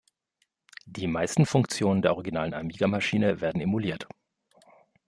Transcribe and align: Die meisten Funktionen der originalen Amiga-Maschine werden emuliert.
Die 0.87 1.05
meisten 1.05 1.45
Funktionen 1.45 2.01
der 2.01 2.13
originalen 2.15 2.55
Amiga-Maschine 2.55 3.39
werden 3.39 3.61
emuliert. 3.61 4.07